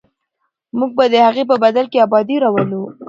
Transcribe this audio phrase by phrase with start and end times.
[0.77, 2.83] موږ به د هغې په بدل کې ابادي راولو.